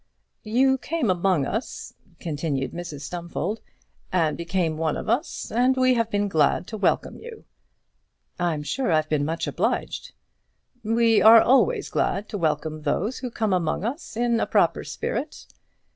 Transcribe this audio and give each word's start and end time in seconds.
"You 0.45 0.79
came 0.79 1.11
among 1.11 1.45
us," 1.45 1.93
continued 2.19 2.71
Mrs 2.71 3.01
Stumfold, 3.01 3.61
"and 4.11 4.35
became 4.35 4.75
one 4.75 4.97
of 4.97 5.07
us, 5.07 5.51
and 5.51 5.77
we 5.77 5.93
have 5.93 6.09
been 6.09 6.27
glad 6.27 6.65
to 6.69 6.77
welcome 6.77 7.19
you." 7.19 7.45
"I'm 8.39 8.63
sure 8.63 8.91
I've 8.91 9.09
been 9.09 9.25
much 9.25 9.45
obliged." 9.45 10.13
"We 10.83 11.21
are 11.21 11.39
always 11.39 11.89
glad 11.89 12.29
to 12.29 12.37
welcome 12.39 12.81
those 12.81 13.19
who 13.19 13.29
come 13.29 13.53
among 13.53 13.85
us 13.85 14.17
in 14.17 14.39
a 14.39 14.47
proper 14.47 14.83
spirit. 14.83 15.45